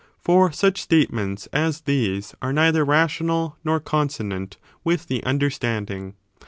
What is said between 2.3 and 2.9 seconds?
are neither